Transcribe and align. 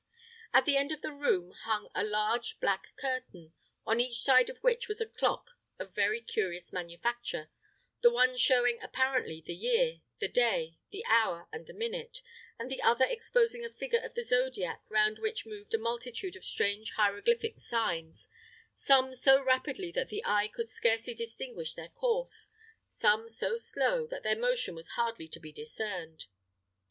At 0.51 0.65
the 0.65 0.77
end 0.77 0.91
of 0.91 1.01
the 1.03 1.11
room 1.13 1.51
hung 1.51 1.91
a 1.93 2.03
large 2.03 2.59
black 2.59 2.87
curtain, 2.99 3.53
on 3.85 3.99
each 3.99 4.15
side 4.19 4.49
of 4.49 4.57
which 4.63 4.87
was 4.87 4.99
a 4.99 5.05
clock 5.05 5.51
of 5.77 5.93
very 5.93 6.21
curious 6.21 6.73
manufacture; 6.73 7.51
the 8.01 8.09
one 8.09 8.35
showing, 8.35 8.81
apparently, 8.81 9.43
the 9.45 9.53
year, 9.53 10.01
the 10.17 10.27
day, 10.27 10.79
the 10.89 11.05
hour, 11.05 11.47
and 11.53 11.67
the 11.67 11.73
minute; 11.75 12.23
and 12.57 12.71
the 12.71 12.81
other 12.81 13.05
exposing 13.05 13.63
a 13.63 13.69
figure 13.69 13.99
of 13.99 14.15
the 14.15 14.23
zodiac, 14.23 14.81
round 14.89 15.19
which 15.19 15.45
moved 15.45 15.75
a 15.75 15.77
multitude 15.77 16.35
of 16.35 16.43
strange 16.43 16.93
hieroglyphic 16.93 17.59
signs, 17.59 18.27
some 18.73 19.13
so 19.13 19.39
rapidly 19.39 19.91
that 19.91 20.09
the 20.09 20.25
eye 20.25 20.47
could 20.47 20.67
scarcely 20.67 21.13
distinguish 21.13 21.75
their 21.75 21.89
course, 21.89 22.47
some 22.89 23.29
so 23.29 23.55
slow 23.55 24.07
that 24.07 24.23
their 24.23 24.35
motion 24.35 24.73
was 24.73 24.89
hardly 24.97 25.27
to 25.27 25.39
be 25.39 25.51
discerned. 25.51 26.25